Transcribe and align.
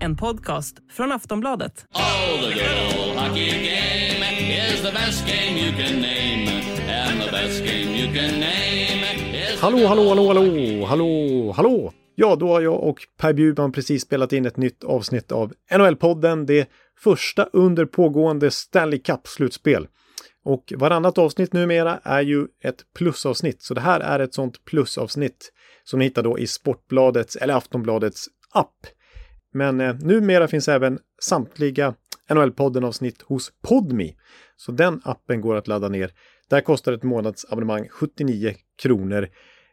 En 0.00 0.16
podcast 0.16 0.76
från 0.90 1.12
Aftonbladet. 1.12 1.86
Oh, 1.94 2.48
the 2.48 2.54
good 2.54 3.08
old 3.08 3.18
hockey 3.18 3.50
game 3.50 4.24
is 4.72 4.82
the 4.82 4.92
best 4.92 5.26
game 5.26 5.58
you 5.58 5.72
can 5.72 6.00
name. 6.00 6.50
And 6.90 7.20
the 7.22 7.30
best 7.30 7.64
game 7.64 7.96
you 7.96 8.14
can 8.14 8.40
name. 8.40 8.80
Hallå, 9.60 9.86
hallå, 9.86 10.08
hallå, 10.08 10.26
hallå, 10.26 10.84
hallå, 10.86 11.52
hallå! 11.56 11.92
Ja, 12.14 12.36
då 12.36 12.48
har 12.48 12.60
jag 12.60 12.82
och 12.82 12.98
Per 13.18 13.32
Bjurman 13.32 13.72
precis 13.72 14.02
spelat 14.02 14.32
in 14.32 14.46
ett 14.46 14.56
nytt 14.56 14.84
avsnitt 14.84 15.32
av 15.32 15.52
NHL-podden. 15.70 16.46
Det 16.46 16.68
första 16.98 17.44
under 17.52 17.84
pågående 17.84 18.50
Stanley 18.50 18.98
Cup-slutspel. 18.98 19.86
Och 20.44 20.72
varannat 20.76 21.18
avsnitt 21.18 21.52
numera 21.52 22.00
är 22.02 22.22
ju 22.22 22.46
ett 22.64 22.84
plusavsnitt, 22.94 23.62
så 23.62 23.74
det 23.74 23.80
här 23.80 24.00
är 24.00 24.20
ett 24.20 24.34
sånt 24.34 24.64
plusavsnitt 24.64 25.52
som 25.84 25.98
ni 25.98 26.04
hittar 26.04 26.22
då 26.22 26.38
i 26.38 26.46
Sportbladets 26.46 27.36
eller 27.36 27.54
Aftonbladets 27.54 28.26
app. 28.54 28.86
Men 29.52 29.80
eh, 29.80 29.94
numera 29.94 30.48
finns 30.48 30.68
även 30.68 30.98
samtliga 31.22 31.94
NHL-podden-avsnitt 32.30 33.22
hos 33.22 33.52
Podmi. 33.62 34.16
Så 34.56 34.72
den 34.72 35.00
appen 35.04 35.40
går 35.40 35.56
att 35.56 35.68
ladda 35.68 35.88
ner. 35.88 36.12
Där 36.48 36.60
kostar 36.60 36.92
ett 36.92 37.02
månadsabonnemang 37.02 37.88
79 37.88 38.54
kronor. 38.82 39.28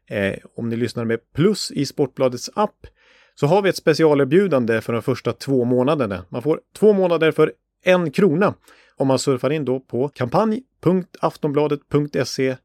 Eh, 0.09 0.35
om 0.55 0.69
ni 0.69 0.75
lyssnar 0.75 1.05
med 1.05 1.19
plus 1.33 1.71
i 1.71 1.85
Sportbladets 1.85 2.49
app 2.55 2.87
så 3.35 3.47
har 3.47 3.61
vi 3.61 3.69
ett 3.69 3.75
specialerbjudande 3.75 4.81
för 4.81 4.93
de 4.93 5.01
första 5.01 5.33
två 5.33 5.65
månaderna. 5.65 6.25
Man 6.29 6.41
får 6.41 6.61
två 6.75 6.93
månader 6.93 7.31
för 7.31 7.53
en 7.83 8.11
krona 8.11 8.53
om 8.97 9.07
man 9.07 9.19
surfar 9.19 9.49
in 9.49 9.65
då 9.65 9.79
på 9.79 10.09
kampanj.aftonbladet.se 10.09 12.57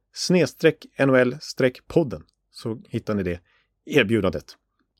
NHL-podden 0.98 2.22
så 2.50 2.78
hittar 2.88 3.14
ni 3.14 3.22
det 3.22 3.40
erbjudandet. 3.86 4.44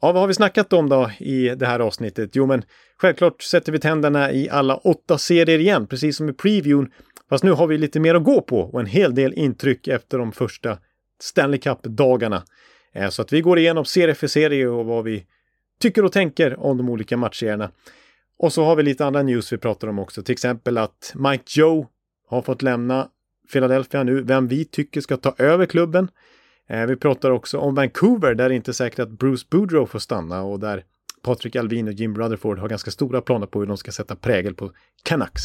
Ja, 0.01 0.13
vad 0.13 0.21
har 0.21 0.29
vi 0.29 0.35
snackat 0.35 0.73
om 0.73 0.89
då 0.89 1.11
i 1.19 1.49
det 1.49 1.67
här 1.67 1.81
avsnittet? 1.81 2.37
Jo, 2.37 2.47
men 2.47 2.65
självklart 2.97 3.43
sätter 3.43 3.73
vi 3.73 3.79
tänderna 3.79 4.33
i 4.33 4.51
alla 4.51 4.77
åtta 4.77 5.19
serier 5.19 5.59
igen, 5.59 5.87
precis 5.87 6.17
som 6.17 6.29
i 6.29 6.33
previewn. 6.33 6.91
Fast 7.29 7.45
nu 7.45 7.53
har 7.53 7.67
vi 7.67 7.79
lite 7.79 8.01
mer 8.01 8.15
att 8.15 8.25
gå 8.25 8.41
på 8.41 8.61
och 8.61 8.81
en 8.81 8.87
hel 8.87 9.15
del 9.15 9.35
intryck 9.35 9.89
efter 9.89 10.19
de 10.19 10.33
första 10.33 10.79
Stanley 11.21 11.61
Cup-dagarna. 11.61 12.43
Eh, 12.95 13.09
så 13.09 13.23
att 13.23 13.33
vi 13.33 13.41
går 13.41 13.59
igenom 13.59 13.85
serie 13.85 14.15
för 14.15 14.27
serie 14.27 14.69
och 14.69 14.87
vad 14.87 15.05
vi 15.05 15.27
tycker 15.81 16.05
och 16.05 16.13
tänker 16.13 16.61
om 16.61 16.77
de 16.77 16.89
olika 16.89 17.17
matchserierna. 17.17 17.71
Och 18.39 18.53
så 18.53 18.65
har 18.65 18.77
vi 18.77 18.83
lite 18.83 19.07
andra 19.07 19.23
news 19.23 19.53
vi 19.53 19.59
pratar 19.59 19.89
om 19.89 19.99
också, 19.99 20.23
till 20.23 20.33
exempel 20.33 20.79
att 20.79 21.13
Mike 21.15 21.45
Joe 21.47 21.89
har 22.29 22.43
fått 22.43 22.63
lämna 22.63 23.09
Philadelphia 23.53 24.03
nu, 24.03 24.23
vem 24.23 24.49
vi 24.49 24.65
tycker 24.65 25.01
ska 25.01 25.17
ta 25.17 25.35
över 25.39 25.67
klubben. 25.67 26.09
Eh, 26.69 26.87
vi 26.87 26.97
pratar 26.97 27.31
också 27.31 27.59
om 27.59 27.75
Vancouver 27.75 28.35
där 28.35 28.49
det 28.49 28.55
inte 28.55 28.71
är 28.71 28.73
säkert 28.73 28.99
att 28.99 29.11
Bruce 29.11 29.47
Boudreau 29.51 29.87
får 29.87 29.99
stanna 29.99 30.43
och 30.43 30.61
där 30.61 30.85
Patrick 31.23 31.57
Alvin 31.57 31.89
och 31.89 31.95
Jim 31.95 32.19
Rutherford 32.19 32.59
har 32.59 32.69
ganska 32.69 32.91
stora 32.91 33.21
planer 33.21 33.47
på 33.47 33.61
hur 33.61 33.67
de 33.67 33.77
ska 33.77 33.93
sätta 33.93 34.17
prägel 34.17 34.55
på 34.55 34.73
Canucks. 35.03 35.43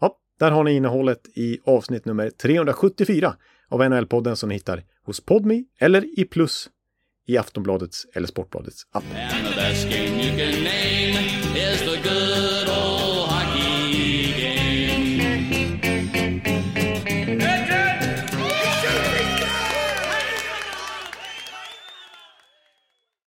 Ja, 0.00 0.18
där 0.38 0.50
har 0.50 0.64
ni 0.64 0.72
innehållet 0.72 1.20
i 1.36 1.58
avsnitt 1.64 2.04
nummer 2.04 2.30
374 2.30 3.34
av 3.68 3.80
NHL-podden 3.80 4.34
som 4.34 4.48
ni 4.48 4.54
hittar 4.54 4.84
hos 5.04 5.20
Podmi 5.20 5.64
eller 5.78 6.20
i 6.20 6.24
plus 6.24 6.68
i 7.28 7.36
Aftonbladets 7.36 8.06
eller 8.14 8.28
Sportbladets 8.28 8.82
app. 8.92 9.04